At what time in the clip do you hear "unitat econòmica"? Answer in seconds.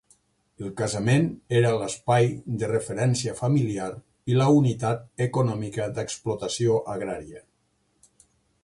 4.63-5.91